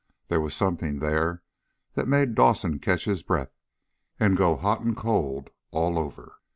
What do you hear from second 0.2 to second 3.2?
There was something there that made Dawson catch